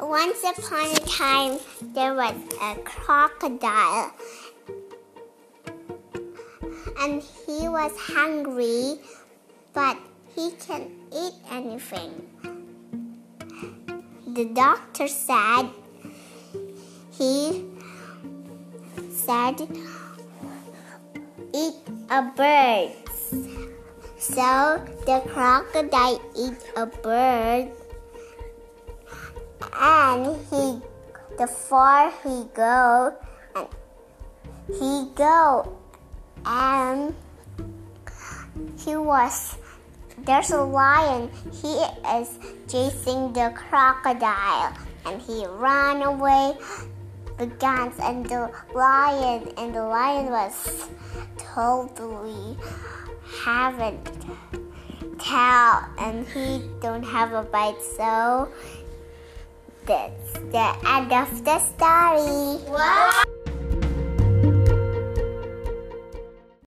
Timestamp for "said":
15.06-15.70, 19.12-19.68